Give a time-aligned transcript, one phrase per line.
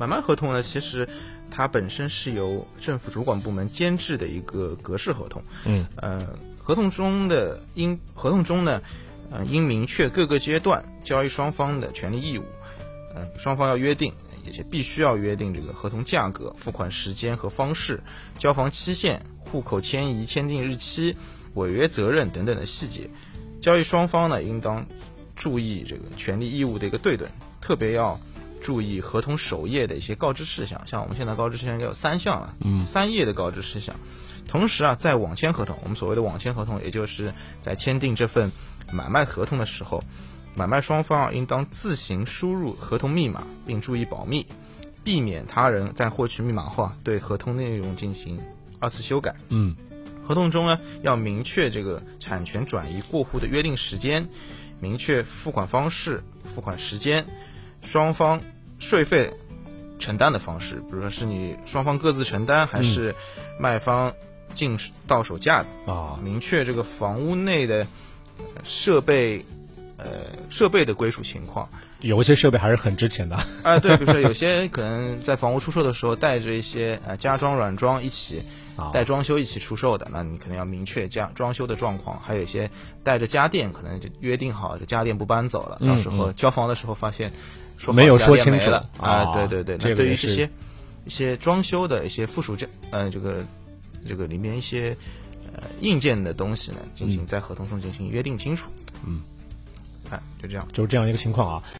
[0.00, 1.06] 买卖合同呢，其实
[1.50, 5.42] 它本身是由政府主管部门监制的一个格式合同。
[5.66, 6.26] 嗯，呃，
[6.56, 8.80] 合同中的应合同中呢，
[9.30, 12.44] 呃，应明确各个阶段交易双方的权利义务。
[13.14, 14.10] 呃，双方要约定，
[14.46, 18.02] 也且必须要约定这个合同价格、付款时间和方式、
[18.38, 21.14] 交房期限、户口迁移签订日期、
[21.52, 23.10] 违约责任等等的细节。
[23.60, 24.86] 交易双方呢，应当
[25.36, 27.28] 注意这个权利义务的一个对等，
[27.60, 28.18] 特别要
[28.60, 30.86] 注意合同首页的一些告知事项。
[30.86, 33.96] 像我们现在告知事项应该有三项了，嗯，三页的告知事项。
[34.46, 37.32] 同时啊，在网签合同，我们所谓的网签合同，也就是
[37.62, 38.50] 在签订这份
[38.92, 40.02] 买卖合同的时候，
[40.54, 44.46] 买卖双方啊应当自行输入合同密码，并注意保密，
[45.04, 48.40] 避免他人在获取密码后啊对合同内容进行
[48.80, 49.36] 二次修改。
[49.50, 49.76] 嗯，
[50.26, 54.28] 合同中呢要明确这个产权转移过户的约定时间，
[54.80, 57.24] 明确付款方式、付款时间，
[57.82, 58.40] 双方
[58.78, 59.32] 税费
[59.98, 63.14] 承担的方式，比如说是你双方各自承担，还是
[63.58, 64.12] 卖方
[64.54, 65.92] 进到手价的。
[65.92, 67.86] 啊，明确这个房屋内的
[68.38, 69.44] 呃设备，
[70.02, 71.68] 呃设备的归属情况。
[72.00, 73.36] 有一些设备还是很值钱的。
[73.62, 78.42] 啊，对，比如说有些可能在房屋出售的时候带着一些呃家装、软装一起
[78.74, 82.18] 啊带装修一起出售的，那你可能要明确家装修的状况。
[82.20, 82.70] 还有一些
[83.04, 87.30] 带着家电，可能就约定好这家电不搬走了，嗯到时候交房的时候发现
[87.76, 89.76] 说好没有说清楚了啊啊，对对对。
[89.76, 90.48] 那对于这些
[91.04, 93.44] 一些装修的一些附属件，呃，这个
[94.08, 94.96] 这个里面一些
[95.52, 98.70] 呃硬件的东西呢，进行在合同中进行约定清楚。
[99.06, 99.20] 嗯，
[100.10, 100.66] 哎，就这样。
[100.72, 101.62] 就是这样一个情况啊。